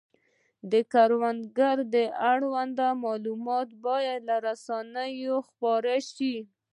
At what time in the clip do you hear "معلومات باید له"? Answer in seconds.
3.03-4.35